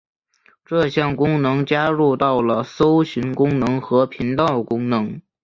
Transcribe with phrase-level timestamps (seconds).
[0.65, 5.21] 这项功能加入到了搜寻功能和频道功能。